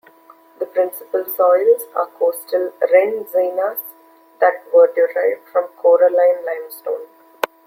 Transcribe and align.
The 0.57 0.65
principal 0.65 1.25
soils 1.27 1.83
are 1.95 2.07
coastal 2.17 2.73
rendzinas 2.91 3.77
that 4.39 4.65
were 4.73 4.91
derived 4.95 5.47
from 5.51 5.67
coralline 5.79 6.43
limestone. 6.43 7.05